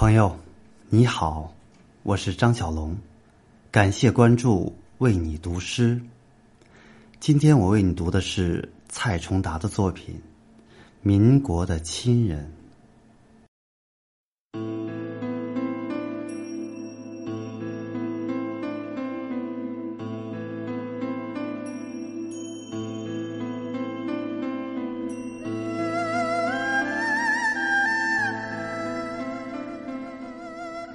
[0.00, 0.38] 朋友，
[0.90, 1.52] 你好，
[2.04, 2.96] 我是张小龙，
[3.68, 6.00] 感谢关注，为你读诗。
[7.18, 10.14] 今天我为你读的是蔡崇达的作品
[11.02, 12.44] 《民国的亲人》。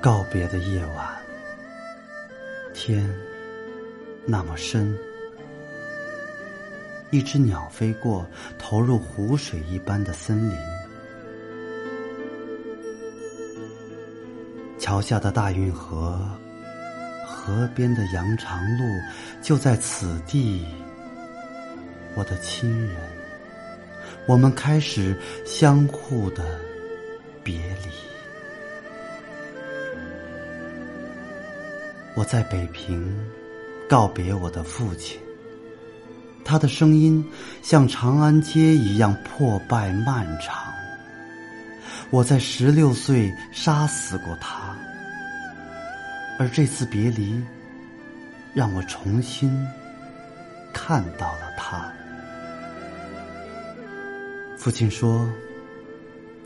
[0.00, 1.06] 告别的夜晚，
[2.72, 3.06] 天
[4.24, 4.96] 那么深，
[7.10, 8.26] 一只鸟飞过，
[8.58, 10.56] 投入湖水一般的森林。
[14.78, 16.18] 桥下的大运河，
[17.26, 18.84] 河边的羊肠路，
[19.42, 20.64] 就在此地。
[22.14, 22.96] 我的亲人，
[24.26, 26.58] 我们开始相互的
[27.44, 28.09] 别离。
[32.20, 33.18] 我在北平
[33.88, 35.18] 告别我的父亲，
[36.44, 37.24] 他的声音
[37.62, 40.70] 像长安街一样破败漫长。
[42.10, 44.76] 我在十六岁杀死过他，
[46.38, 47.42] 而这次别离
[48.52, 49.50] 让我重新
[50.74, 51.90] 看到了他。
[54.58, 55.26] 父亲说：“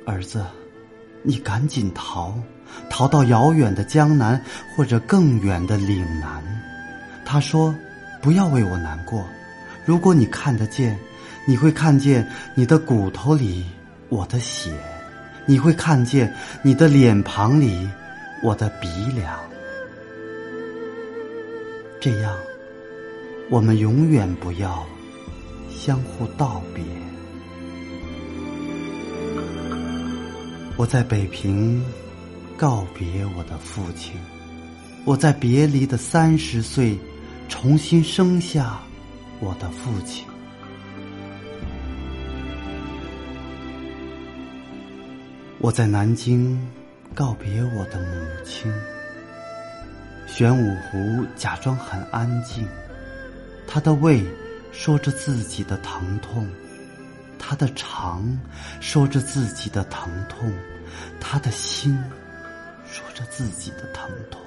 [0.06, 0.46] 儿子，
[1.24, 2.32] 你赶紧逃。”
[2.88, 4.40] 逃到遥远的江南，
[4.74, 6.42] 或者更远的岭南。
[7.24, 7.74] 他说
[8.20, 9.26] ：“不要为我难过。
[9.84, 10.98] 如果你看得见，
[11.46, 13.64] 你会看见你的骨头里
[14.08, 14.70] 我的血，
[15.46, 17.88] 你会看见你的脸庞里
[18.42, 19.38] 我的鼻梁。
[22.00, 22.34] 这样，
[23.50, 24.86] 我们永远不要
[25.70, 26.84] 相互道别。”
[30.76, 31.82] 我在北平。
[32.56, 34.14] 告别我的父亲，
[35.04, 36.96] 我在别离的三十岁，
[37.48, 38.80] 重新生下
[39.40, 40.24] 我的父亲。
[45.58, 46.60] 我在南京
[47.12, 48.72] 告别我的母亲。
[50.26, 52.66] 玄武湖假装很安静，
[53.66, 54.22] 他的胃
[54.72, 56.48] 说着自己的疼痛，
[57.38, 58.38] 他的肠
[58.80, 60.52] 说着自己的疼痛，
[61.20, 61.98] 他的心。
[62.94, 64.40] 说着自己的疼痛，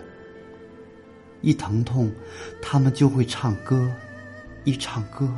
[1.41, 2.09] 一疼痛，
[2.61, 3.91] 他们就会唱歌；
[4.63, 5.29] 一唱歌，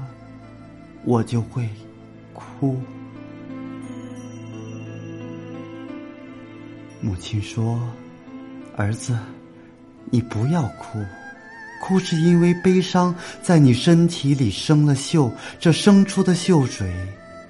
[1.05, 1.67] 我就会
[2.33, 2.79] 哭。
[7.01, 7.81] 母亲说
[8.77, 9.17] ：“儿子，
[10.11, 11.03] 你不要哭，
[11.81, 16.93] 哭是因为悲伤在你身体里生了锈，这生出的锈水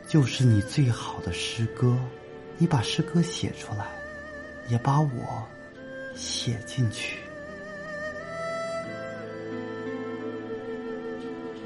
[0.07, 1.99] 就是你最好的诗歌。
[2.57, 3.85] 你把诗歌写出来。”
[4.69, 5.47] 也把我
[6.15, 7.17] 写进去。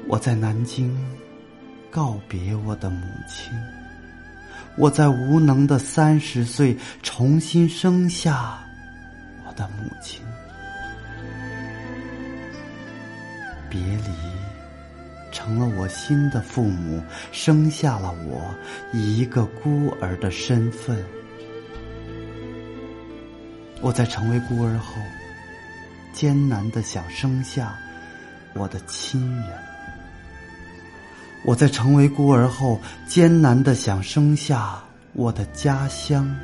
[0.06, 0.96] 我在南京
[1.90, 3.52] 告别我的母亲，
[4.76, 8.58] 我在无能的三十岁重新生下
[9.46, 10.22] 我的母亲。
[13.70, 14.10] 别离
[15.32, 18.54] 成了我新的父母，生下了我
[18.92, 20.96] 一个孤儿的身份。
[23.84, 24.96] 我在成为孤儿后，
[26.10, 27.76] 艰难的想生下
[28.54, 29.50] 我的亲人。
[31.44, 36.34] 我在成为孤儿后，艰难的想生下我的家乡。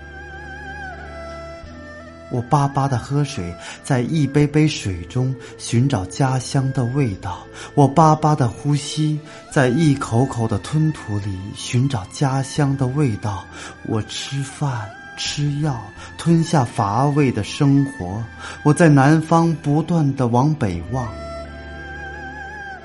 [2.30, 9.18] 我巴巴的喝水，在一杯杯水中寻找家乡的味道；我巴巴的呼吸，
[9.50, 13.46] 在一口口的吞吐里寻找家乡的味道。
[13.86, 14.90] 我吃饭。
[15.22, 15.78] 吃药，
[16.20, 18.22] 吞下乏味的生活。
[18.62, 21.08] 我在南方不断的往北望，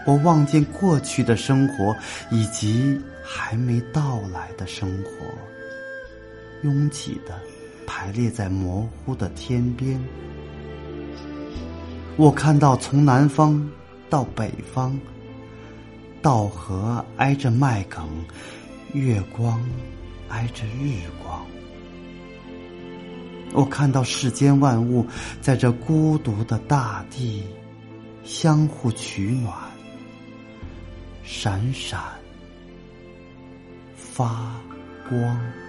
[0.05, 1.93] 我望见过去的生活
[2.31, 5.09] 以及还没到来的生活，
[6.63, 7.37] 拥挤的
[7.85, 10.01] 排列在模糊的天边。
[12.15, 13.69] 我看到从南方
[14.09, 14.97] 到北方，
[16.21, 18.07] 稻禾挨着麦梗，
[18.93, 19.61] 月光
[20.29, 21.45] 挨着日光。
[23.55, 25.05] 我看到世间万物
[25.41, 27.43] 在这孤独的大地
[28.23, 29.53] 相互取暖，
[31.23, 31.99] 闪闪
[33.95, 34.51] 发
[35.09, 35.64] 光。